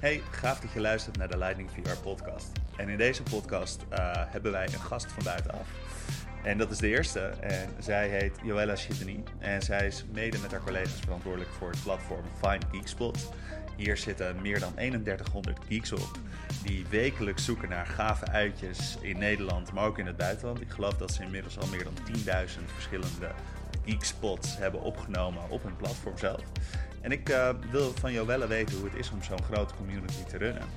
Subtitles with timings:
[0.00, 2.52] Hey, gaaf dat je luistert naar de Lightning VR podcast.
[2.76, 5.68] En in deze podcast uh, hebben wij een gast van buitenaf.
[6.42, 7.20] En dat is de eerste.
[7.40, 9.22] En zij heet Joella Chitany.
[9.38, 13.32] En zij is mede met haar collega's verantwoordelijk voor het platform Find Geekspot.
[13.76, 16.18] Hier zitten meer dan 3100 geeks op.
[16.64, 20.60] Die wekelijks zoeken naar gave uitjes in Nederland, maar ook in het buitenland.
[20.60, 23.30] Ik geloof dat ze inmiddels al meer dan 10.000 verschillende
[23.84, 26.42] geekspots hebben opgenomen op hun platform zelf.
[27.00, 30.36] En ik uh, wil van Joelle weten hoe het is om zo'n grote community te
[30.36, 30.68] runnen.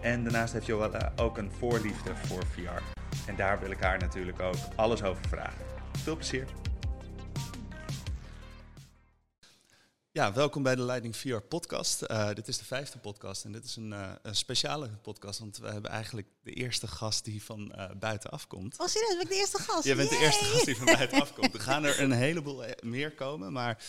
[0.00, 3.00] En daarnaast heeft Joelle ook een voorliefde voor VR.
[3.26, 5.64] En daar wil ik haar natuurlijk ook alles over vragen.
[5.92, 6.46] Veel plezier!
[10.10, 12.02] Ja, welkom bij de Leiding VR podcast.
[12.02, 15.58] Uh, dit is de vijfde podcast en dit is een, uh, een, speciale podcast, want
[15.58, 18.78] we hebben eigenlijk de eerste gast die van uh, buitenaf komt.
[18.78, 19.84] Oh serieus, ben ik de eerste gast?
[19.84, 21.54] Je bent de eerste gast die van buitenaf komt.
[21.54, 23.84] Er gaan er een heleboel meer komen, maar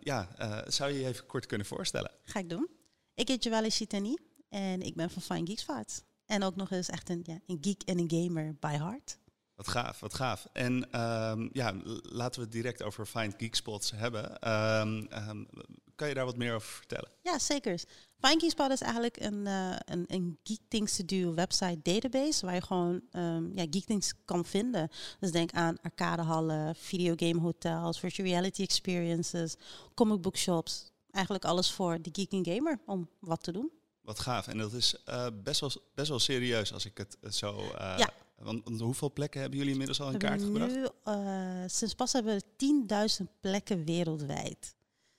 [0.00, 0.28] ja,
[0.66, 2.10] zou je je even kort kunnen voorstellen?
[2.22, 2.68] Ga ik doen.
[3.14, 4.16] Ik heet Joelle Chitani
[4.48, 6.04] en ik ben van Fine Geeks Vaart.
[6.26, 9.18] En ook nog eens echt een, ja, een geek en een gamer by heart.
[9.54, 10.46] Wat gaaf, wat gaaf.
[10.52, 14.48] En um, ja, laten we het direct over Find Geek Spots hebben.
[14.80, 15.48] Um, um,
[15.94, 17.10] kan je daar wat meer over vertellen?
[17.22, 17.82] Ja, zeker.
[18.20, 22.54] Find Geek Spot is eigenlijk een, uh, een, een Geek Things to website database waar
[22.54, 23.02] je gewoon
[23.54, 24.88] ja, Geek Things kan vinden.
[25.20, 29.54] Dus denk aan arcadehallen, videogame hotels, virtual reality experiences,
[29.94, 30.90] comic book shops.
[31.16, 33.70] Eigenlijk alles voor de geek en gamer om wat te doen.
[34.02, 34.46] Wat gaaf.
[34.46, 37.58] En dat is uh, best, wel, best wel serieus als ik het zo...
[37.58, 38.10] Uh, ja.
[38.36, 40.74] Want, want, hoeveel plekken hebben jullie inmiddels al in kaart gebracht?
[40.74, 40.88] Nu,
[41.68, 44.75] sinds pas hebben we 10.000 plekken wereldwijd.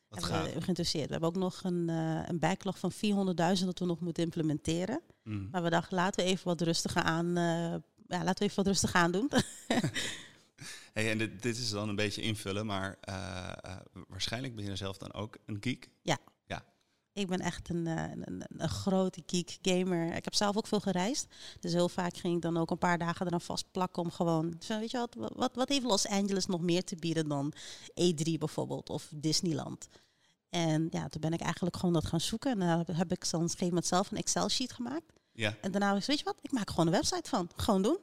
[0.09, 0.27] Wat.
[0.27, 1.05] We geïnteresseerd.
[1.05, 5.01] We hebben ook nog een, uh, een backlog van 400.000 dat we nog moeten implementeren.
[5.23, 5.47] Mm.
[5.51, 7.33] Maar we dachten, laten we even wat rustiger aan, uh,
[8.07, 9.31] ja, laten we even wat rustiger aan doen.
[10.93, 12.99] hey, en dit, dit, is dan een beetje invullen, maar
[14.07, 15.89] waarschijnlijk ben je zelf dan ook een geek?
[16.01, 16.17] Ja.
[17.17, 20.15] Ik ben echt een, een, een, een, grote geek gamer.
[20.15, 21.27] Ik heb zelf ook veel gereisd.
[21.59, 24.57] Dus heel vaak ging ik dan ook een paar dagen eraan vast plakken om gewoon...
[24.67, 27.53] Weet je wat, wat, wat heeft Los Angeles nog meer te bieden dan
[27.89, 29.87] E3 bijvoorbeeld of Disneyland?
[30.49, 32.51] En ja, toen ben ik eigenlijk gewoon dat gaan zoeken.
[32.51, 35.13] En daar heb ik dan een gegeven zelf een Excel-sheet gemaakt.
[35.31, 35.57] Ja.
[35.61, 37.49] En daarna was weet je wat, ik maak gewoon een website van.
[37.55, 37.97] Gewoon doen.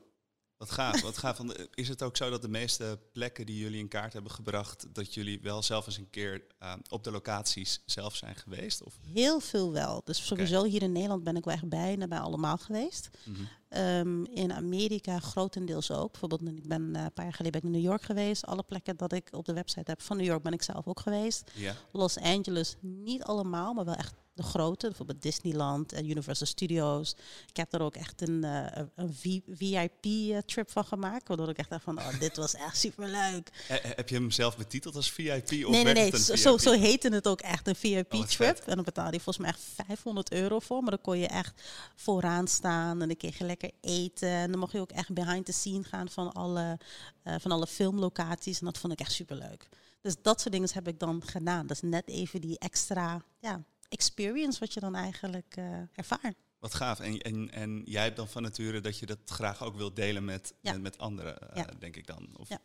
[0.56, 1.38] Wat gaaf, wat gaaf.
[1.74, 5.14] Is het ook zo dat de meeste plekken die jullie in kaart hebben gebracht, dat
[5.14, 8.82] jullie wel zelf eens een keer uh, op de locaties zelf zijn geweest?
[8.82, 8.94] Of?
[9.12, 10.00] Heel veel wel.
[10.04, 10.70] Dus sowieso okay.
[10.70, 13.10] hier in Nederland ben ik wel echt bijna bij allemaal geweest.
[13.24, 13.80] Mm -hmm.
[13.80, 16.10] um, in Amerika grotendeels ook.
[16.10, 18.46] Bijvoorbeeld, ik ben uh, een paar jaar geleden ben ik in New York geweest.
[18.46, 21.00] Alle plekken dat ik op de website heb van New York ben ik zelf ook
[21.00, 21.50] geweest.
[21.92, 27.14] Los Angeles niet allemaal, maar wel echt de grote, bijvoorbeeld Disneyland en Universal Studios.
[27.46, 29.14] Ik heb er ook echt een, uh, een
[29.48, 33.66] VIP-trip van gemaakt, waardoor ik echt dacht van, oh, dit was echt superleuk.
[33.70, 35.42] Uh, heb je hem zelf betiteld als VIP?
[35.42, 38.56] Of nee, nee, nee, zo, zo heette het ook echt, een VIP-trip.
[38.60, 41.26] Oh, en dan betaalde je volgens mij echt 500 euro voor, maar dan kon je
[41.26, 41.62] echt
[41.94, 44.28] vooraan staan en dan kreeg je lekker eten.
[44.28, 46.78] En dan mocht je ook echt behind the scene gaan van alle,
[47.24, 49.68] uh, van alle filmlocaties en dat vond ik echt superleuk.
[50.00, 51.66] Dus dat soort dingen heb ik dan gedaan.
[51.66, 56.36] Dat is net even die extra, ja, experience wat je dan eigenlijk uh, ervaart.
[56.58, 57.00] Wat gaaf.
[57.00, 60.24] En, en, en jij hebt dan van nature dat je dat graag ook wilt delen
[60.24, 60.72] met, ja.
[60.72, 61.68] met, met, anderen, uh, ja.
[61.78, 62.28] denk ik dan.
[62.36, 62.48] Of?
[62.48, 62.58] Ja.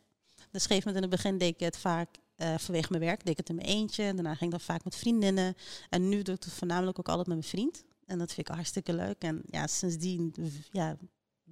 [0.52, 3.32] Dus geef me in het begin deed ik het vaak uh, vanwege mijn werk, deed
[3.32, 4.04] ik het in mijn eentje.
[4.04, 5.56] Daarna ging ik dan vaak met vriendinnen.
[5.90, 7.84] En nu doe ik het voornamelijk ook altijd met mijn vriend.
[8.06, 9.22] En dat vind ik hartstikke leuk.
[9.22, 10.36] En ja, sindsdien
[10.72, 10.98] ja,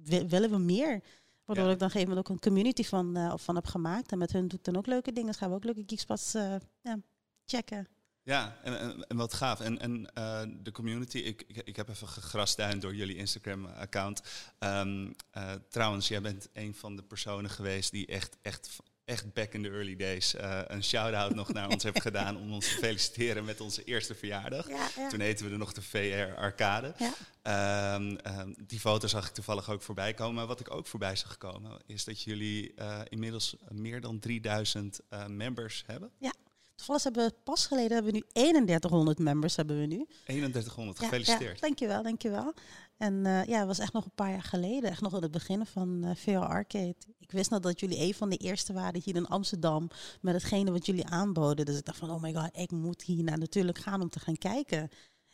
[0.04, 1.02] willen we meer.
[1.44, 1.72] Waardoor ja.
[1.72, 4.12] ik dan gegeven moment ook een community van, uh, van heb gemaakt.
[4.12, 5.30] En met hun doe ik dan ook leuke dingen.
[5.30, 6.98] Dus gaan we ook leuke geekspots uh, ja,
[7.44, 7.88] checken.
[8.28, 9.60] Ja, en, en, en, wat gaaf.
[9.60, 14.22] En, en uh, de community, ik, ik, ik, heb even gegrastuin door jullie Instagram-account.
[14.58, 19.52] Um, uh, trouwens, jij bent een van de personen geweest die echt, echt, echt back
[19.52, 22.78] in the early days uh, een shout-out nog naar ons heeft gedaan om ons te
[22.78, 24.68] feliciteren met onze eerste verjaardag.
[24.68, 25.08] Ja, ja.
[25.08, 26.94] Toen heten we er nog de VR Arcade.
[26.98, 27.94] Ja.
[27.94, 30.34] Um, um, die foto zag ik toevallig ook voorbij komen.
[30.34, 32.74] Maar wat ik ook voorbij zag komen, is dat jullie
[33.08, 36.10] inmiddels meer dan 3000 members hebben.
[36.18, 36.32] Ja.
[36.78, 40.06] Toevallig hebben we pas geleden hebben we nu 3100 members hebben we nu.
[40.24, 41.60] 3100, gefeliciteerd.
[41.60, 42.54] Ja, dankjewel, dankjewel.
[42.96, 45.30] En uh, ja, het was echt nog een paar jaar geleden, echt nog aan het
[45.30, 46.94] begin van uh, VR Arcade.
[47.18, 50.70] Ik wist nog dat jullie een van de eerste waren hier in Amsterdam met hetgene
[50.70, 51.66] wat jullie aanboden.
[51.66, 54.20] Dus ik dacht van, oh my god, ik moet hier naar natuurlijk gaan om te
[54.20, 54.90] gaan kijken.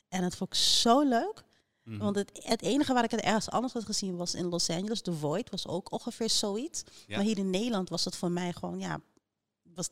[0.08, 1.42] En het vond ik zo leuk.
[1.82, 2.02] Mm -hmm.
[2.02, 5.00] Want het, het, enige waar ik het ergens anders had gezien was in Los Angeles.
[5.00, 6.82] The Void was ook ongeveer zoiets.
[7.06, 7.16] Ja.
[7.16, 9.00] Maar hier in Nederland was het voor mij gewoon, ja,
[9.74, 9.88] was,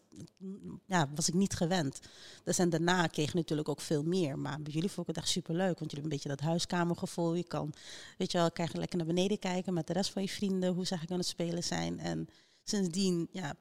[0.87, 2.01] ja, was ik niet gewend.
[2.45, 4.39] Dus en daarna kreeg je natuurlijk ook veel meer.
[4.39, 5.79] Maar bij jullie vond ik het echt superleuk.
[5.79, 7.35] Want jullie hebben een beetje dat huiskamergevoel.
[7.35, 7.73] Je kan,
[8.19, 10.75] weet je wel, krijg je lekker naar beneden kijken met de rest van je vrienden.
[10.75, 11.99] Hoe ze eigenlijk aan het spelen zijn.
[11.99, 12.29] En
[12.65, 13.55] sindsdien, ja,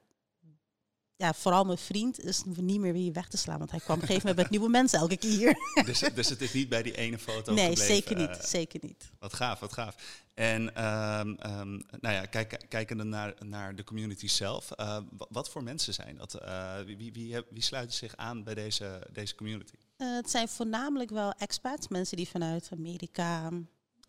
[1.21, 3.57] ja, vooral mijn vriend is niet meer weer weg te slaan.
[3.57, 5.55] Want hij kwam op een gegeven moment met nieuwe mensen elke keer.
[5.85, 7.93] Dus, dus het is niet bij die ene foto nee, gebleven?
[7.95, 8.29] zeker niet.
[8.37, 9.11] eh, zeker niet.
[9.19, 9.95] Wat gaaf, wat gaaf.
[10.33, 11.69] En ehm, ehm,
[11.99, 16.17] nou ja, kijk, kijkende naar, naar de community zelf, eh, wa- wat voor mensen zijn
[16.17, 16.33] dat?
[16.33, 19.73] Eh, wie, wie, wie, wie sluiten zich aan bij deze, deze community?
[19.97, 23.49] Het zijn voornamelijk wel expats, mensen die vanuit Amerika,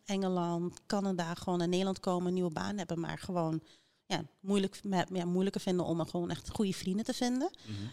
[0.05, 3.63] Engeland, Canada gewoon naar Nederland komen, een nieuwe baan hebben, maar gewoon
[4.13, 7.51] ja, moeilijk, me- ja, moeilijker vinden om gewoon echt goede vrienden te vinden.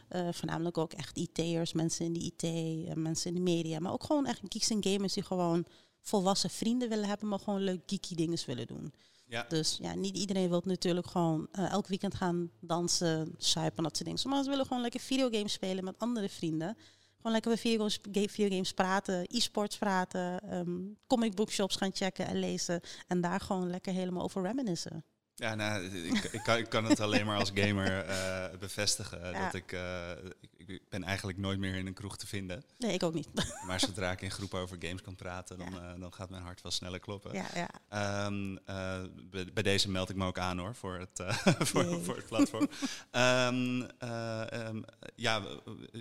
[0.09, 3.91] Eh, voornamelijk ook echt IT'ers, mensen in de IT, eh, mensen in de media, maar
[3.91, 5.65] ook gewoon echt geeks en gamers die gewoon
[6.01, 8.93] volwassen vrienden willen hebben, maar gewoon leuk geeky dingen willen doen.
[9.25, 13.91] Ja, Dus ja, niet iedereen wil natuurlijk gewoon eh, elk weekend gaan dansen, suipen, dat
[13.93, 14.19] soort dingen.
[14.19, 16.77] Sommigen willen gewoon lekker videogames spelen met andere vrienden.
[17.17, 20.69] Gewoon lekker bij videogames, ga- videogames praten, e-sports praten, ehm
[21.07, 22.81] comic book shops gaan checken en lezen.
[23.07, 25.03] En daar gewoon lekker helemaal over reminiscen.
[25.39, 29.31] Ja nou, ik, ik, kan, ik kan het alleen maar als gamer eh, bevestigen.
[29.31, 29.43] Ja.
[29.45, 32.63] Dat ik, eh, ik, ik ben eigenlijk nooit meer in een kroeg te vinden.
[32.77, 33.27] Nee, ik ook niet.
[33.67, 36.61] Maar zodra ik in groepen over games kan praten, dan, eh, dan gaat mijn hart
[36.61, 37.33] wel sneller kloppen.
[37.33, 37.69] ja, ja.
[37.89, 41.23] Ehm, eh, bij, bij deze meld ik me ook aan hoor, voor het,
[41.69, 42.69] voor, voor het platform.
[43.11, 44.81] Ehm, eh, ehm,
[45.15, 45.41] ja,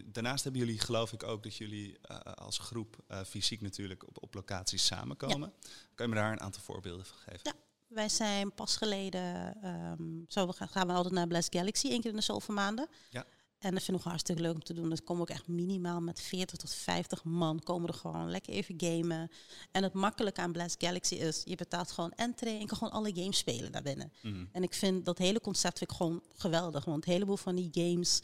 [0.04, 1.98] daarnaast hebben jullie geloof ik ook dat jullie
[2.34, 2.96] als groep
[3.26, 5.52] fysiek natuurlijk op, op locaties samenkomen.
[5.94, 7.40] Kan je me daar een aantal voorbeelden van geven?
[7.42, 7.67] Ja.
[7.88, 12.00] Wij zijn pas geleden, ehm, zo we gaan, gaan we altijd naar Blast Galaxy, één
[12.00, 12.88] keer in de zoveel maanden.
[13.10, 13.24] Ja.
[13.58, 14.88] En dat vind ik ook hartstikke leuk om te doen.
[14.88, 18.74] Dat komen ook echt minimaal met 40 tot 50 man komen er gewoon lekker even
[18.76, 19.30] gamen.
[19.70, 22.92] En het makkelijke aan Blast Galaxy is, je betaalt gewoon entree en je kan gewoon
[22.92, 24.12] alle games spelen daar binnen.
[24.22, 24.44] Mhm.
[24.52, 26.84] En ik vind dat hele concept vind ik gewoon geweldig.
[26.84, 28.20] Want een heleboel van die games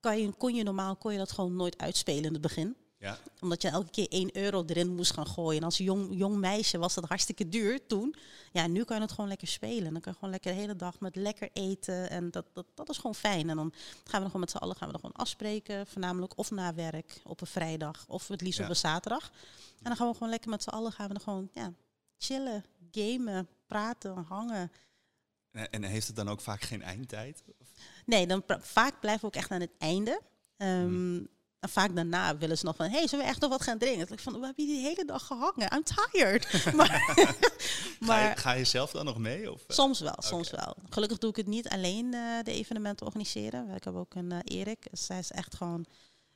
[0.00, 3.18] kan je, kon je normaal kon je dat gewoon nooit uitspelen in het begin Ja,
[3.40, 5.58] omdat je elke keer 1 euro erin moest gaan gooien.
[5.60, 8.14] En als jong, jong meisje was dat hartstikke duur toen.
[8.52, 9.92] Ja, nu kan je het gewoon lekker spelen.
[9.92, 12.10] Dan kan je gewoon lekker de hele dag met lekker eten.
[12.10, 13.50] En dat, dat, dat is gewoon fijn.
[13.50, 13.72] En dan
[14.04, 15.86] gaan we er gewoon met z'n allen gaan we er gewoon afspreken.
[15.86, 18.04] Voornamelijk of na werk op een vrijdag.
[18.08, 18.64] Of het liefst Ja.
[18.64, 19.30] op een zaterdag.
[19.78, 21.72] En dan gaan we gewoon lekker met z'n allen gaan we er gewoon ja,
[22.18, 24.72] chillen, gamen, praten, hangen.
[25.50, 27.42] en, en heeft het dan ook vaak geen eindtijd?
[28.06, 30.20] Nee, dan vaak blijven we ook echt aan het einde.
[30.56, 31.28] Ehm, Hmm.
[31.60, 34.08] En vaak daarna willen ze nog van, hey, zullen we echt nog wat gaan drinken?
[34.12, 35.72] Ik van, we hebben hier de hele dag gehangen.
[35.74, 36.64] I'm tired.
[36.74, 39.52] maar Ga, je, maar ga je zelf dan nog mee?
[39.52, 39.76] Of, eh?
[39.76, 40.76] soms wel, soms wel.
[40.88, 43.70] Gelukkig doe ik het niet alleen eh, de evenementen organiseren.
[43.70, 44.86] Ik heb ook een eh, Erik.
[45.06, 45.86] Hij is echt gewoon...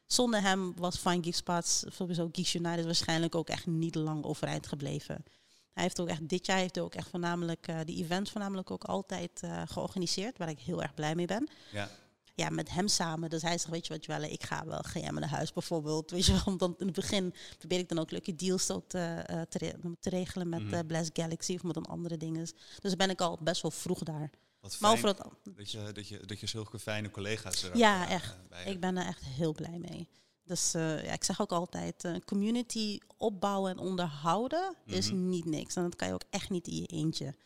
[0.06, 4.66] Zonder hem was Fine Geek Spots, sowieso Geeks United, waarschijnlijk ook echt niet lang overeind
[4.66, 5.24] gebleven.
[5.72, 8.70] Hij heeft ook echt, dit jaar heeft hij ook echt voornamelijk, eh die events voornamelijk
[8.70, 11.88] ook altijd georganiseerd, waar ik heel erg blij mee ben ja.
[12.34, 13.30] Ja, met hem samen.
[13.30, 16.10] Dus hij zegt, weet je wat, Jelle, ik ga wel GM naar huis bijvoorbeeld.
[16.14, 18.94] Weet je wel, want dan in het begin probeer ik dan ook leuke deals tot,
[18.94, 22.40] eh, eh, te, re- te regelen met Blast Galaxy of met dan andere dingen.
[22.44, 24.30] Dus dan ben ik al best wel vroeg daar.
[24.60, 28.08] Wat Maar over dat, je, dat, je, dat je zulke fijne collega's er ook, Ja,
[28.08, 28.36] echt.
[28.48, 28.70] bij hebt.
[28.70, 30.08] ik ben er echt heel blij mee.
[30.44, 35.28] Dus ja, ik zeg ook altijd, eh, community opbouwen en onderhouden is Mhm.
[35.28, 35.76] niet niks.
[35.76, 37.24] En dat kan je ook echt niet in je eentje.
[37.24, 37.36] Kan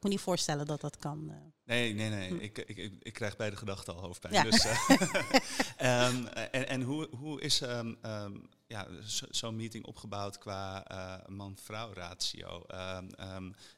[0.00, 1.32] ik me niet voorstellen dat dat kan.
[1.64, 2.28] Nee, nee, nee.
[2.28, 2.34] Hm.
[2.36, 4.32] Ik, ik, ik, ik krijg bij de gedachte al hoofdpijn.
[4.34, 4.42] Ja.
[4.42, 4.90] Dus, eh,
[5.76, 8.32] ehm, en en hoe, hoe is ehm, ehm,
[8.66, 12.66] ja, zo- zo'n meeting opgebouwd qua eh, man-vrouw ratio?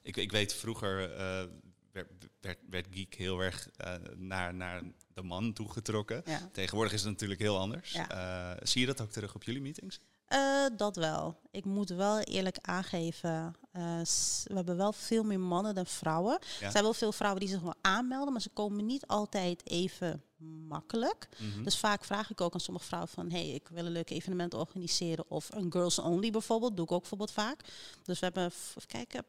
[0.03, 1.45] Ik, ik weet vroeger eh,
[1.93, 2.09] werd,
[2.41, 4.83] werd, werd Geek heel erg eh, naar, naar
[5.15, 6.23] de man toegetrokken.
[6.25, 6.49] ja.
[6.53, 7.93] Tegenwoordig is het natuurlijk heel anders.
[7.93, 8.11] Ja.
[8.55, 10.01] Eh, zie je dat ook terug op jullie meetings?
[10.27, 11.37] Eh, dat wel.
[11.51, 13.55] Ik moet wel eerlijk aangeven.
[13.73, 14.01] eh,
[14.45, 16.39] we hebben wel veel meer mannen dan vrouwen.
[16.61, 20.23] Er zijn wel veel vrouwen die zich wel aanmelden, maar ze komen niet altijd even
[20.69, 21.29] makkelijk.
[21.39, 21.63] Mhm.
[21.63, 23.31] Dus vaak vraag ik ook aan sommige vrouwen van...
[23.31, 25.25] hey, ik wil een leuk evenement organiseren.
[25.29, 27.61] Of een girls only bijvoorbeeld, doe ik ook bijvoorbeeld vaak.
[28.05, 29.25] Dus we hebben, even kijken...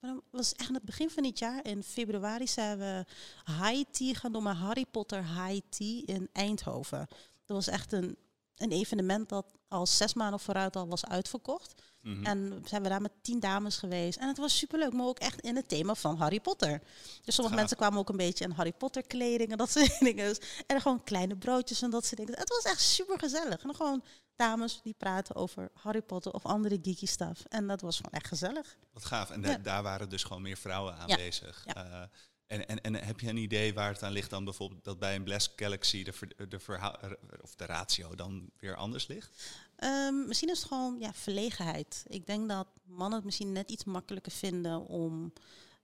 [0.00, 1.64] Het was echt aan het begin van dit jaar.
[1.64, 3.04] In februari zijn we
[3.44, 7.06] high tea gaan doen, maar Harry Potter high tea in Eindhoven.
[7.44, 8.16] Dat was echt een,
[8.56, 11.74] een evenement dat al zes maanden vooruit al was uitverkocht.
[12.00, 12.24] Mhm.
[12.26, 14.18] En zijn we daar met tien dames geweest.
[14.18, 16.82] En het was superleuk, maar ook echt in het thema van Harry Potter.
[17.24, 20.36] Dus sommige mensen kwamen ook een beetje in Harry Potter kleding en dat soort dingen.
[20.66, 22.38] En gewoon kleine broodjes en dat soort dingen.
[22.38, 23.62] Het was echt super gezellig.
[23.62, 24.04] En gewoon
[24.36, 27.44] dames die praten over Harry Potter of andere geeky stuff.
[27.48, 28.76] En dat was gewoon echt gezellig.
[28.92, 29.30] Wat gaaf.
[29.30, 29.58] En da- Ja.
[29.58, 31.62] daar waren dus gewoon meer vrouwen aanwezig.
[31.66, 31.74] Ja.
[31.84, 32.02] Eh,
[32.46, 35.14] en, en, en heb je een idee waar het aan ligt dan bijvoorbeeld dat bij
[35.14, 36.98] een Blast Galaxy de, ver- de, verha-
[37.42, 39.54] of de ratio dan weer anders ligt?
[39.76, 42.04] Ehm, misschien is het gewoon ja, verlegenheid.
[42.08, 45.32] Ik denk dat mannen het misschien net iets makkelijker vinden om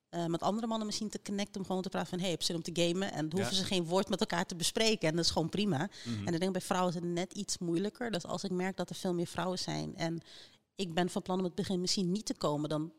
[0.09, 1.61] eh, met andere mannen misschien te connecten.
[1.61, 3.13] Om gewoon te praten van, hey, heb zin om te gamen?
[3.13, 3.63] En dan hoeven Ja.
[3.63, 5.09] ze geen woord met elkaar te bespreken.
[5.09, 5.89] En dat is gewoon prima.
[6.05, 6.27] Mhm.
[6.27, 8.11] En ik denk bij vrouwen is het net iets moeilijker.
[8.11, 10.21] Dus als ik merk dat er veel meer vrouwen zijn en
[10.75, 12.93] ik ben van plan om het begin misschien niet te komen, dan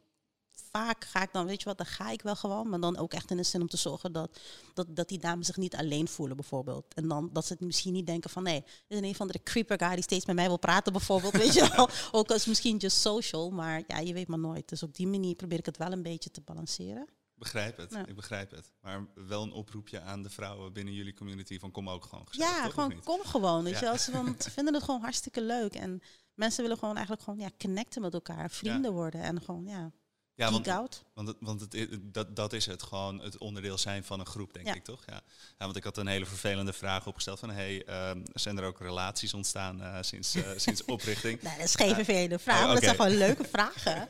[0.72, 2.70] vaak ga ik dan, weet je wat, dan ga ik wel gewoon.
[2.70, 4.40] Maar dan ook echt in de zin om te zorgen dat,
[4.74, 6.94] dat, dat die dames zich niet alleen voelen, bijvoorbeeld.
[6.94, 9.44] En dan dat ze het misschien niet denken van, nee, er is een van de
[9.44, 11.34] creeper guy die steeds met mij wil praten, bijvoorbeeld.
[11.34, 11.90] weet je wel.
[12.12, 14.70] Ook als misschien just social, maar ja, je weet maar nooit.
[14.70, 17.08] Dus op die manier probeer ik het wel een beetje te balanceren.
[17.36, 18.06] Begrijp het, Ja.
[18.06, 18.72] ik begrijp het.
[18.82, 22.52] Maar wel een oproepje aan de vrouwen binnen jullie community van kom ook gewoon gezellig,
[22.52, 23.64] Ja, gewoon kom gewoon.
[23.64, 23.80] Weet Ja.
[23.80, 23.98] je, wel.
[23.98, 25.74] ze, want ze vinden het gewoon hartstikke leuk.
[25.76, 26.02] En
[26.34, 29.92] mensen willen gewoon eigenlijk gewoon ja, connecten met elkaar, vrienden worden en gewoon ja,
[30.36, 31.04] Ja, want, out.
[31.14, 34.54] want, het, want het, dat, dat is het, gewoon het onderdeel zijn van een groep,
[34.54, 34.74] denk Ja.
[34.74, 35.04] ik, toch?
[35.06, 35.22] Ja.
[35.58, 38.80] ja, want ik had een hele vervelende vraag opgesteld van, hey, ehm, zijn er ook
[38.80, 41.42] relaties ontstaan eh, sinds, eh, sinds oprichting?
[41.42, 44.08] Nee, dat is geen vervelende vraag, oh, maar dat zijn gewoon leuke vragen.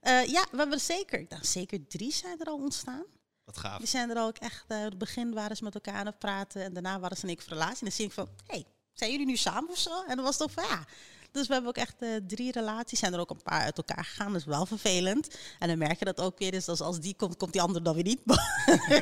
[0.00, 3.04] Eh, ja, we hebben er zeker, ik dacht zeker drie zijn er al ontstaan.
[3.44, 3.78] Wat gaaf.
[3.78, 6.62] Die zijn er ook echt, eh, het begin waren ze met elkaar aan het praten
[6.62, 7.78] en daarna waren ze in ik relatie.
[7.78, 10.02] En dan zie ik van, hey, zijn jullie nu samen of zo?
[10.04, 10.84] En dan was het ook van, ja.
[11.34, 12.98] Dus we hebben ook echt eh, drie relaties.
[12.98, 14.32] Zijn er ook een paar uit elkaar gegaan.
[14.32, 15.36] Dat is wel vervelend.
[15.58, 16.50] En dan merk je dat ook weer.
[16.50, 18.20] Dus als, als die komt, komt die andere dan weer niet.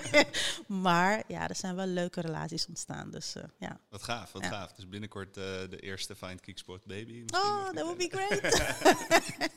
[0.84, 3.10] maar ja, er zijn wel leuke relaties ontstaan.
[3.10, 3.80] Dus eh, ja.
[3.88, 4.48] Wat gaaf, wat Ja.
[4.48, 4.72] gaaf.
[4.72, 7.24] Dus binnenkort eh, de eerste Find Kicksport Baby.
[7.34, 8.40] Oh, that would be great.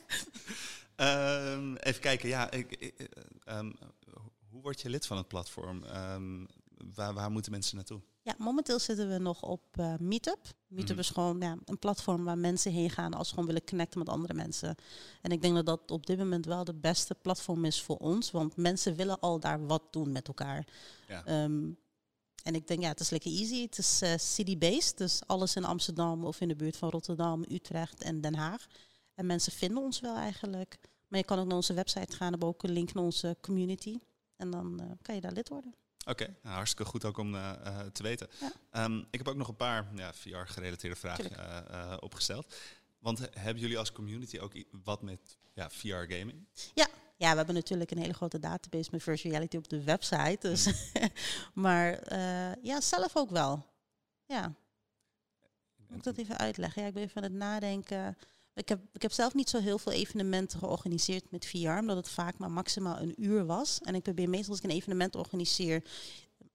[0.96, 2.50] Ehm, even kijken, ja.
[2.50, 3.06] Ik, ik, eh,
[3.44, 3.72] ehm,
[4.50, 5.84] hoe word je lid van het platform?
[5.84, 6.44] Ehm,
[6.94, 8.00] waar, waar moeten mensen naartoe?
[8.26, 10.38] Ja, momenteel zitten we nog op eh, Meetup.
[10.66, 10.98] Meetup Mhm.
[10.98, 14.08] is gewoon ja, een platform waar mensen heen gaan als ze gewoon willen connecten met
[14.08, 14.74] andere mensen.
[15.22, 18.30] En ik denk dat dat op dit moment wel de beste platform is voor ons,
[18.30, 20.66] want mensen willen al daar wat doen met elkaar.
[21.08, 21.24] Ja.
[21.24, 21.70] Ehm,
[22.42, 23.62] en ik denk, ja, het is lekker easy.
[23.62, 28.02] Het is eh, city-based, dus alles in Amsterdam of in de buurt van Rotterdam, Utrecht
[28.02, 28.66] en Den Haag.
[29.14, 30.78] En mensen vinden ons wel eigenlijk.
[31.08, 33.98] Maar je kan ook naar onze website gaan, hebben ook een link naar onze community.
[34.36, 35.74] En dan eh, kan je daar lid worden.
[36.08, 38.28] Oké, nou, hartstikke goed ook om eh, eh, te weten.
[38.40, 38.52] Ja.
[38.70, 42.54] Ehm, ik heb ook nog een paar ja, VR-gerelateerde vragen eh, eh, opgesteld.
[42.98, 44.52] Want hebben jullie als community ook
[44.84, 46.46] wat met ja, VR-gaming?
[47.16, 50.38] Ja, we hebben natuurlijk een hele grote database met virtual reality op de website.
[50.40, 50.70] Dus
[51.64, 53.66] maar eh, ja, zelf ook wel.
[54.26, 54.54] Ja,
[55.86, 56.82] moet ik dat even uitleggen?
[56.82, 58.18] Ja, ik ben even aan het nadenken.
[58.56, 62.08] Ik heb, ik heb zelf niet zo heel veel evenementen georganiseerd met VR, omdat het
[62.08, 63.80] vaak maar maximaal een uur was.
[63.80, 65.84] En ik probeer meestal als ik een evenement organiseer,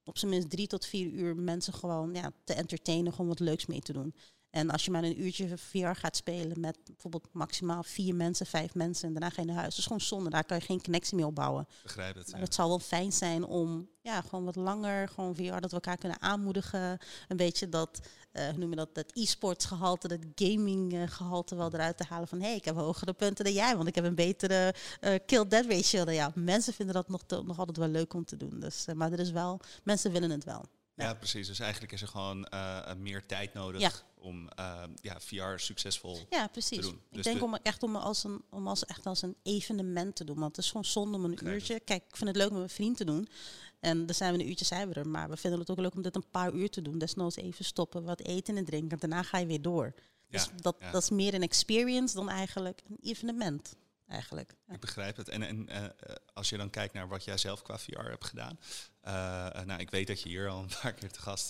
[0.04, 3.66] op zijn minst drie tot vier uur mensen gewoon ja, te entertainen, gewoon wat leuks
[3.66, 4.16] mee te doen.
[4.52, 8.74] En als je maar een uurtje VR gaat spelen met bijvoorbeeld maximaal vier mensen, vijf
[8.74, 9.70] mensen en daarna ga je naar huis.
[9.70, 11.68] Dat is gewoon zonde, daar kan je geen connectie mee opbouwen.
[11.84, 12.28] Begrijp het.
[12.28, 12.46] Maar ja.
[12.46, 15.98] het zou wel fijn zijn om ja, gewoon wat langer, gewoon VR, dat we elkaar
[15.98, 16.98] kunnen aanmoedigen.
[17.28, 18.00] Een beetje dat,
[18.32, 22.06] eh, hoe noem je dat, dat e-sports gehalte, dat gaming eh, gehalte wel eruit te
[22.10, 24.74] halen van hé, hey, ik heb hogere punten dan jij, want ik heb een betere
[25.00, 26.32] eh, kill-death ratio dan jou.
[26.36, 28.60] Mensen vinden dat nog, te- nog altijd wel leuk om te doen.
[28.60, 30.66] Dus, maar er is wel, mensen willen het wel.
[30.96, 31.14] Ja, Ja.
[31.14, 31.48] precies.
[31.48, 33.92] Dus eigenlijk is er gewoon eh, meer tijd nodig Ja.
[34.18, 36.78] om eh, ja, VR succesvol Ja, precies.
[36.78, 36.94] te doen.
[36.94, 40.16] Ik Dus denk de- om echt om als een, om als echt als een evenement
[40.16, 40.40] te doen.
[40.40, 41.80] Want het is gewoon zonde om een uurtje.
[41.80, 43.28] Kijk, ik vind het leuk met mijn vriend te doen.
[43.80, 45.08] En dan zijn we een uurtje zijn we er.
[45.08, 46.98] Maar we vinden het ook leuk om dit een paar uur te doen.
[46.98, 49.00] Desnoods even stoppen, wat eten en drinken.
[49.00, 49.94] Daarna ga je weer door.
[50.30, 53.76] Dus dat, dat is meer een experience dan eigenlijk een evenement.
[54.12, 54.54] Eigenlijk.
[54.68, 54.74] Ja.
[54.74, 55.30] Ik begrijp het.
[55.30, 55.92] En, en eh, eh,
[56.34, 58.60] als je dan kijkt naar wat jij zelf qua VR hebt gedaan.
[59.02, 61.50] eh, nou, ik weet dat je hier al een paar keer te gast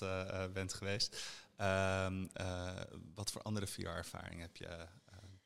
[0.53, 1.21] bent geweest.
[1.55, 2.71] Ehm, eh,
[3.15, 4.87] wat voor andere VR-ervaring heb je?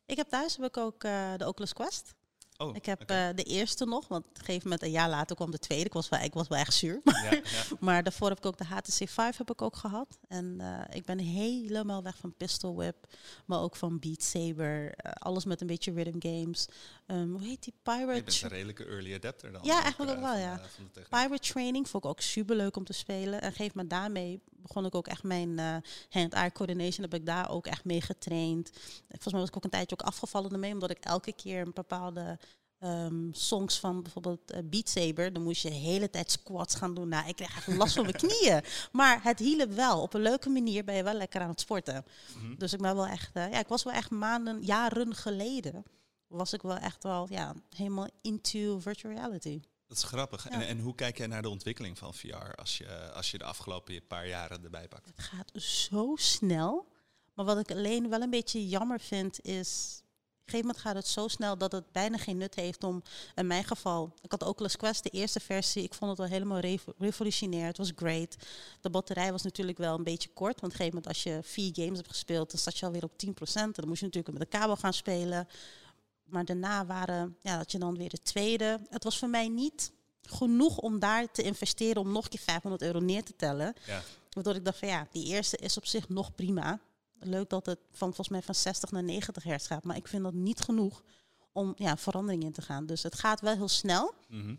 [0.05, 1.01] Ik heb thuis heb ik ook
[1.37, 2.13] de Oculus Quest.
[2.57, 5.35] Oh, Ik heb eh, de eerste nog, want op een gegeven moment een jaar later
[5.35, 5.85] kwam de tweede.
[5.85, 7.01] Ik was wel, ik was wel echt zuur.
[7.03, 7.41] ja, ja.
[7.79, 10.17] Maar daarvoor heb ik ook de HTC 5 heb ik ook gehad.
[10.27, 13.07] En eh, ik ben helemaal weg van Pistol Whip,
[13.45, 14.91] maar ook van Beat Saber.
[14.91, 16.65] eh, alles met een beetje rhythm games.
[17.05, 17.73] Ehm, hoe heet die?
[17.73, 19.61] Je bent Pirate, een redelijke early adapter dan.
[19.63, 20.61] Ja, eigenlijk ook wel, ja.
[21.09, 23.41] Pirate Training vond ik ook super leuk om te spelen.
[23.41, 25.59] En geef me daarmee begon ik ook echt mijn
[26.09, 27.01] hand-eye coordination.
[27.01, 28.71] Heb ik daar ook echt mee getraind.
[29.07, 31.73] Volgens mij was ik ook een tijdje ook afgevallen ermee, omdat ik elke keer een
[31.73, 32.39] bepaalde
[32.79, 36.93] ehm, songs van bijvoorbeeld eh, Beat Saber, dan moest je de hele tijd squats gaan
[36.93, 37.07] doen.
[37.09, 38.63] Nou, ik kreeg echt last van mijn knieën.
[38.91, 40.01] Maar het hielp wel.
[40.01, 42.05] Op een leuke manier ben je wel lekker aan het sporten.
[42.37, 42.55] Mhm.
[42.57, 45.83] Dus ik ben wel echt, eh, ja, ik was wel echt maanden, jaren geleden,
[46.27, 49.59] was ik wel echt wel, ja, helemaal into virtual reality.
[49.87, 50.43] Dat is grappig.
[50.43, 50.49] Ja.
[50.49, 53.43] En, en hoe kijk jij naar de ontwikkeling van VR als je, als je de
[53.43, 55.07] afgelopen paar jaren erbij pakt?
[55.07, 56.93] Het gaat zo snel.
[57.33, 60.01] Maar wat ik alleen wel een beetje jammer vind is.
[60.45, 63.01] Een gegeven moment gaat het zo snel dat het bijna geen nut heeft om,
[63.35, 66.59] in mijn geval, ik had Oculus Quest, de eerste versie, ik vond het wel helemaal
[66.59, 68.35] revo- revolutionair, het was great.
[68.81, 71.39] De batterij was natuurlijk wel een beetje kort, want op een gegeven moment als je
[71.43, 74.37] vier games hebt gespeeld, dan zat je alweer op 10%, en dan moest je natuurlijk
[74.37, 75.47] met de kabel gaan spelen.
[76.23, 78.79] Maar daarna waren, ja, had je dan weer de tweede.
[78.89, 82.81] Het was voor mij niet genoeg om daar te investeren om nog een keer 500
[82.83, 83.73] euro neer te tellen.
[83.85, 84.01] Ja.
[84.29, 86.79] Waardoor ik dacht van ja, die eerste is op zich nog prima.
[87.19, 89.83] Leuk dat het van volgens mij van 60 naar 90 hertz gaat.
[89.83, 91.03] Maar ik vind dat niet genoeg
[91.51, 92.85] om ja, verandering in te gaan.
[92.85, 94.13] Dus het gaat wel heel snel.
[94.29, 94.55] Mhm.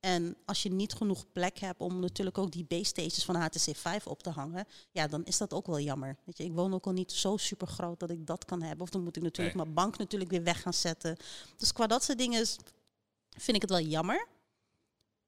[0.00, 3.76] En als je niet genoeg plek hebt om natuurlijk ook die base stages van HTC
[3.76, 6.16] 5 op te hangen, ja, dan is dat ook wel jammer.
[6.24, 8.82] Weet je, ik woon ook al niet zo super groot dat ik dat kan hebben.
[8.82, 9.64] Of dan moet ik natuurlijk Nee.
[9.64, 11.16] mijn bank natuurlijk weer weg gaan zetten.
[11.56, 12.56] Dus qua dat soort dingen is-
[13.36, 14.26] vind ik het wel jammer.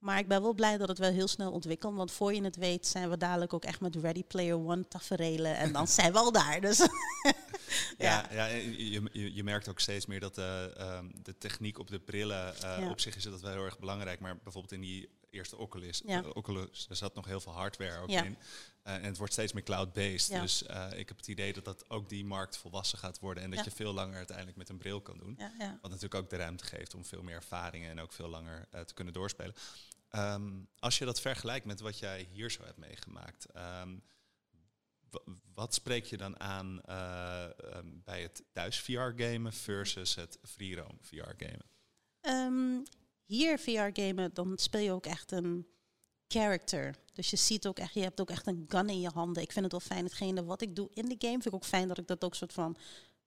[0.03, 1.95] Maar ik ben wel blij dat het wel heel snel ontwikkelt.
[1.97, 5.57] Want voor je het weet zijn we dadelijk ook echt met Ready Player One taferelen.
[5.57, 6.61] En dan zijn we al daar.
[6.61, 6.79] Dus
[7.99, 8.47] Ja, ja.
[8.47, 12.55] je, je, je merkt ook steeds meer dat de, ehm, de techniek op de brillen,
[12.57, 12.91] eh, Ja.
[12.91, 14.21] op zich is dat wel heel erg belangrijk.
[14.21, 16.23] Maar bijvoorbeeld in die eerste Oculus, Ja.
[16.23, 18.37] eh, Oculus er zat nog heel veel hardware ook in.
[18.83, 20.41] Eh, en het wordt steeds meer cloud-based.
[20.41, 23.43] Dus eh, ik heb het idee dat dat ook die markt volwassen gaat worden.
[23.43, 25.39] En dat je veel langer uiteindelijk met een bril kan doen.
[25.59, 28.81] Wat natuurlijk ook de ruimte geeft om veel meer ervaringen en ook veel langer eh,
[28.81, 29.55] te kunnen doorspelen.
[30.13, 33.97] Ehm, als je dat vergelijkt met wat jij hier zo hebt meegemaakt, ehm,
[35.11, 40.77] wa- wat spreek je dan aan eh, ehm, bij het thuis VR-gamen versus het free
[40.77, 41.67] roam VR-gamen?
[43.25, 45.67] Hier VR-gamen, dan speel je ook echt een
[46.29, 46.95] character.
[47.13, 49.43] Dus je ziet ook echt, je hebt ook echt een gun in je handen.
[49.43, 51.65] Ik vind het wel fijn, hetgene wat ik doe in de game, vind ik ook
[51.65, 52.77] fijn dat ik dat ook soort van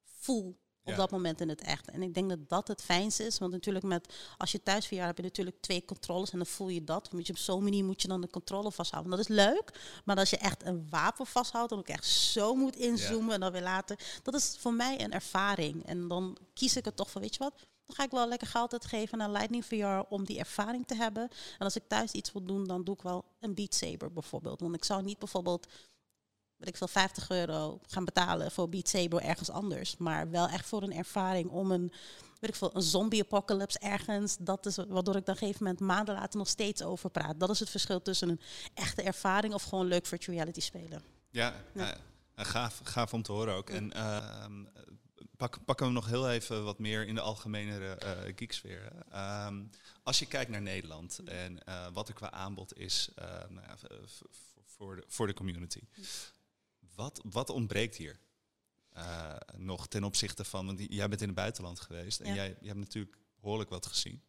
[0.03, 0.97] voel op Ja.
[0.97, 1.89] dat moment in het echt.
[1.89, 4.93] En ik denk dat dat het fijnste is, want natuurlijk met, als je thuis VR
[4.95, 7.11] hebt, heb je natuurlijk twee controles en dan voel je dat.
[7.11, 9.11] Moet je op zo'n manier moet je dan de controle vasthouden.
[9.11, 12.75] Dat is leuk, maar als je echt een wapen vasthoudt en ook echt zo moet
[12.75, 15.85] inzoomen en dan weer later, dat is voor mij een ervaring.
[15.85, 17.53] En dan kies ik er toch van, weet je wat,
[17.85, 21.23] dan ga ik wel lekker geld uitgeven naar Lightning VR om die ervaring te hebben.
[21.57, 24.59] En als ik thuis iets wil doen, dan doe ik wel een Beat Saber bijvoorbeeld.
[24.59, 25.67] Want ik zou niet bijvoorbeeld,
[26.57, 29.97] weet ik veel, 50 euro gaan betalen voor Beat Saber ergens anders.
[29.97, 31.91] Maar wel echt voor een ervaring om een,
[32.39, 34.37] weet ik veel, een zombie-apocalypse ergens.
[34.39, 37.39] Dat is waardoor ik dan op een gegeven moment maanden later nog steeds over praat.
[37.39, 38.41] Dat is het verschil tussen een
[38.73, 41.03] echte ervaring of gewoon leuk virtual reality spelen.
[41.29, 41.91] Ja, Ja.
[41.93, 41.97] eh,
[42.35, 43.69] eh, gaaf, gaaf om te horen ook.
[43.69, 44.63] En ehm,
[45.37, 48.91] pak, pakken we nog heel even wat meer in de algemenere eh geeksfeer.
[49.11, 49.63] Ehm,
[50.03, 51.59] als je kijkt naar Nederland en
[51.93, 53.67] wat er qua aanbod is eh, nou
[54.05, 54.21] v-
[54.65, 55.79] voor, de, voor de community.
[56.95, 58.19] Wat, wat ontbreekt hier
[58.89, 62.35] eh, nog ten opzichte van, want jij bent in het buitenland geweest en Ja.
[62.35, 64.21] jij, jij hebt natuurlijk behoorlijk wat gezien.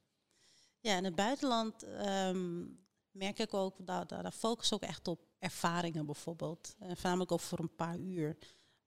[0.81, 2.65] Ja, in het buitenland ehm,
[3.11, 6.75] merk ik ook, daar, daar, daar focus ik ook echt op ervaringen bijvoorbeeld.
[6.83, 8.37] Uh, voornamelijk ook voor een paar uur.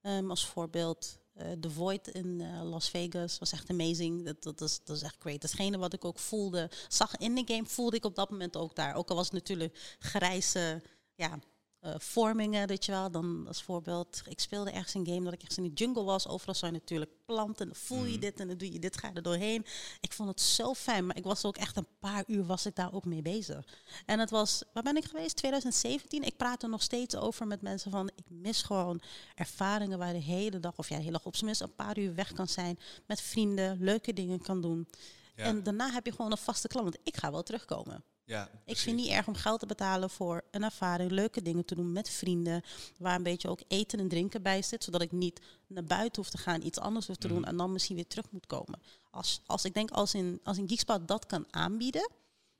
[0.01, 4.25] Ehm, als voorbeeld, eh The Void in Las Vegas was echt amazing.
[4.25, 5.41] Dat, dat, is, dat is echt great.
[5.41, 8.75] Datgene wat ik ook voelde, zag in de game, voelde ik op dat moment ook
[8.75, 8.95] daar.
[8.95, 10.82] Ook al was het natuurlijk grijze
[11.15, 11.39] ja,
[11.79, 13.11] eh, vormingen, weet je wel.
[13.11, 16.27] Dan als voorbeeld, ik speelde ergens een game dat ik echt in de jungle was.
[16.27, 17.65] Overal zijn natuurlijk planten.
[17.67, 18.19] Dan voel je Mhm.
[18.19, 19.65] dit en dan doe je dit, ga je er doorheen.
[19.99, 22.75] Ik vond het zo fijn, maar ik was ook echt een paar uur was ik
[22.75, 23.65] daar ook mee bezig.
[24.05, 25.35] En het was, waar ben ik geweest?
[25.35, 26.23] 2017.
[26.23, 29.01] Ik praat er nog steeds over met mensen van, ik mis gewoon
[29.35, 31.97] ervaringen waar de hele dag, of ja, de hele dag op zijn minst een paar
[31.97, 32.79] uur weg kan zijn.
[33.07, 34.87] Met vrienden, leuke dingen kan doen.
[35.35, 36.85] Ja, En daarna heb je gewoon een vaste klant.
[36.85, 38.03] Want ik ga wel terugkomen.
[38.29, 41.65] Ja, Ik vind het niet erg om geld te betalen voor een ervaring, leuke dingen
[41.65, 42.61] te doen met vrienden,
[42.97, 46.31] waar een beetje ook eten en drinken bij zit, zodat ik niet naar buiten hoef
[46.31, 47.47] te gaan, iets anders hoef te doen Mhm.
[47.47, 48.81] en dan misschien weer terug moet komen.
[49.11, 52.09] Als, als ik denk, als in, als in Geekspot dat kan aanbieden,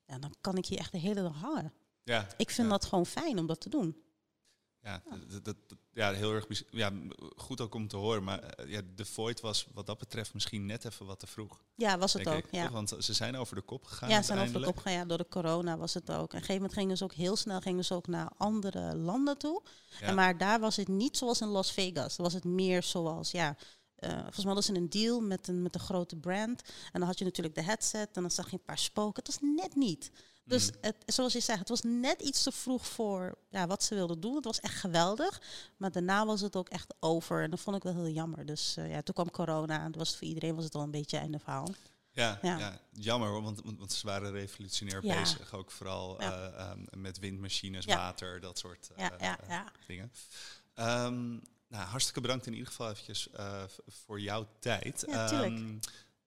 [0.06, 1.74] ja, dan kan ik hier echt de hele dag hangen.
[2.04, 2.74] Ja, Ik vind ja.
[2.74, 3.96] dat gewoon fijn om dat te doen.
[4.84, 5.02] Ja,
[5.44, 5.56] dat,
[5.94, 6.92] ja heel erg ja,
[7.36, 8.24] goed ook om te horen.
[8.24, 11.62] Maar eh, ja, de Void was wat dat betreft misschien net even wat te vroeg.
[11.76, 12.38] Ja, was het ook.
[12.38, 12.72] ik, ja.
[12.72, 14.10] Want ze zijn over de kop gegaan.
[14.10, 14.94] Ja, ze zijn over de kop gegaan.
[14.94, 16.18] Ja, door de corona was het ook.
[16.18, 18.96] En op een gegeven moment gingen ze ook heel snel gingen ze ook naar andere
[18.96, 19.64] landen toe.
[20.00, 20.08] Ja.
[20.08, 22.16] En maar daar was het niet zoals in Las Vegas.
[22.16, 23.56] Was het meer zoals, ja,
[23.96, 26.62] eh, volgens mij hadden ze een deal met een, met een grote brand.
[26.92, 29.24] En dan had je natuurlijk de headset en dan zag je een paar spoken.
[29.24, 30.12] Het was net niet.
[30.50, 33.96] Dus het, zoals je zegt, het was net iets te vroeg voor ja, wat ze
[33.96, 34.36] wilden doen.
[34.36, 35.42] Het was echt geweldig.
[35.78, 37.44] Maar daarna was het ook echt over.
[37.44, 38.46] En dat vond ik wel heel jammer.
[38.46, 39.84] Dus eh, ja, toen kwam corona.
[39.84, 41.68] En was voor iedereen was het al een beetje einde verhaal.
[42.12, 42.58] Ja, ja.
[42.58, 42.82] Ja.
[42.92, 45.20] jammer hoor, want, want, ze waren revolutionair Ja.
[45.20, 45.54] bezig.
[45.54, 49.72] Ook vooral eh, ehm, met windmachines, water, dat soort eh, Ja, ja, ja.
[49.88, 50.12] dingen.
[50.74, 51.30] Ehm,
[51.68, 53.28] nou, hartstikke bedankt in ieder geval eventjes
[53.88, 55.04] voor jouw tijd.
[55.08, 55.56] Ja, tuurlijk.
[55.56, 55.78] Ehm,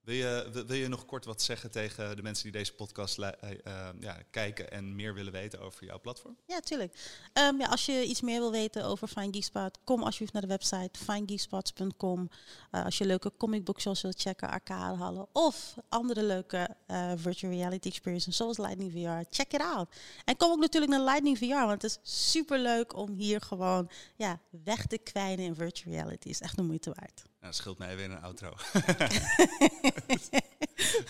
[0.03, 3.29] wil, je, wil, je nog kort wat zeggen tegen de mensen die deze podcast eh,
[3.63, 6.37] eh, ja, kijken en meer willen weten over jouw platform?
[6.45, 6.95] Ja, tuurlijk.
[7.33, 10.47] Ehm, ja, als je iets meer wil weten over Fine Geekspot, kom alsjeblieft naar de
[10.47, 12.29] website finegeekspots.com.
[12.71, 16.75] Eh, als je leuke comic wilt checken, arcadehallen of andere leuke
[17.15, 19.95] virtual reality experiences zoals Lightning VR, check it out.
[20.25, 23.89] En kom ook natuurlijk naar Lightning VR, want het is super leuk om hier gewoon
[24.15, 26.29] ja, weg te kwijnen in virtual reality.
[26.29, 27.23] is echt de moeite waard.
[27.43, 28.53] Nou, dat scheelt mij weer een outro.